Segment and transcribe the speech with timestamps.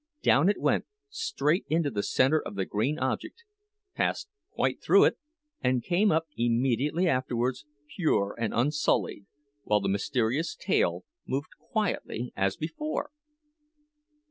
[0.23, 3.43] Down it went straight into the centre of the green object,
[3.93, 5.19] passed quite through it,
[5.61, 9.27] and came up immediately afterwards, pure and unsullied,
[9.63, 13.11] while the mysterious tail moved quietly as before!